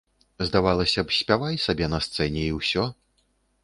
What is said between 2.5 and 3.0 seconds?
і ўсё.